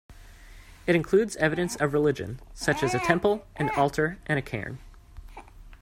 It 0.87 0.95
includes 0.95 1.35
evidence 1.35 1.75
of 1.75 1.93
religion, 1.93 2.39
such 2.55 2.81
as 2.81 2.95
a 2.95 2.99
temple, 2.99 3.45
an 3.57 3.69
altar 3.77 4.17
and 4.25 4.39
a 4.39 4.41
cairn. 4.41 4.79